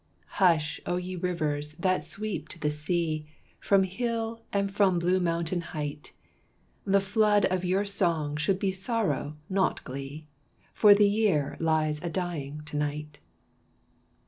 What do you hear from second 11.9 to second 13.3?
a dying to night.